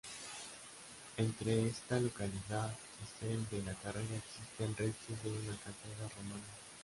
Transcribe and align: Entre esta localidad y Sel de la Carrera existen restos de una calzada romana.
Entre 1.17 1.67
esta 1.67 1.99
localidad 1.99 2.71
y 2.71 3.19
Sel 3.23 3.47
de 3.51 3.61
la 3.71 3.75
Carrera 3.77 3.99
existen 4.15 4.75
restos 4.75 5.21
de 5.23 5.29
una 5.29 5.55
calzada 5.57 6.09
romana. 6.17 6.43